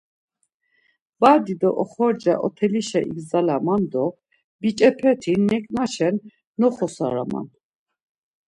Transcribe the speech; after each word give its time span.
Badi 1.21 1.53
do 1.61 1.69
oxorca 1.81 2.33
otelişa 2.47 2.99
igzalaman 3.09 3.83
do 3.91 4.05
biç̌epeti 4.61 5.33
neǩna-şen 5.49 6.15
noxorsalaman. 6.59 7.47